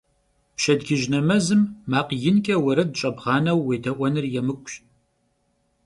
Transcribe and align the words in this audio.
Pşedcıj 0.57 1.03
nemezım 1.11 1.61
makh 1.91 2.11
yinç'e 2.21 2.55
vuered 2.63 2.91
ş'ebğaneu 2.99 3.59
vuêde'uenır 3.65 4.25
yêmık'uş. 4.33 4.73